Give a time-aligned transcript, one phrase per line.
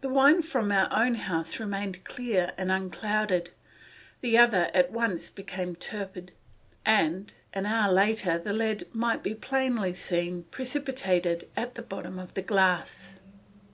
[0.00, 3.50] The wine from our own house remained clear and unclouded,
[4.22, 6.32] the other at once became turbid,
[6.86, 12.32] and an hour later the lead might be plainly seen, precipitated at the bottom of
[12.32, 13.16] the glass.